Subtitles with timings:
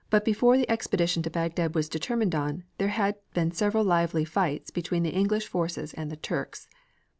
[0.23, 5.03] Before the expedition to Bagdad was determined on, there had been several lively fights between
[5.03, 6.67] the English forces and the Turks.